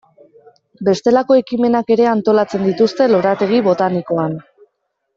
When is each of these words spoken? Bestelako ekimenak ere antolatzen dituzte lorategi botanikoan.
Bestelako 0.87 1.37
ekimenak 1.41 1.93
ere 1.97 2.09
antolatzen 2.15 2.67
dituzte 2.71 3.11
lorategi 3.15 3.63
botanikoan. 3.71 4.39